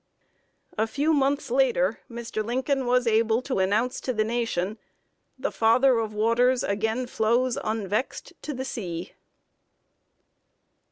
[0.79, 2.43] A few months later, Mr.
[2.43, 4.79] Lincoln was able to announce to the nation:
[5.37, 9.13] "The Father of Waters again flows unvexed to the sea."